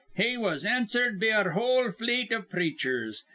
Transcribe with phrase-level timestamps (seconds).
[0.15, 3.23] He was answered be our whole fleet iv preachers.